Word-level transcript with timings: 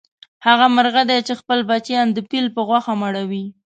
هغه 0.47 0.65
مرغه 0.75 1.03
دی 1.09 1.19
چې 1.27 1.33
خپل 1.41 1.59
بچیان 1.69 2.07
د 2.13 2.17
پیل 2.29 2.45
په 2.55 2.61
غوښو 2.67 2.93
مړوي. 3.01 3.45